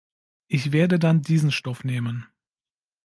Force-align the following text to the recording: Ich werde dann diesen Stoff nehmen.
Ich 0.47 0.71
werde 0.71 0.97
dann 0.97 1.21
diesen 1.21 1.51
Stoff 1.51 1.83
nehmen. 1.83 2.25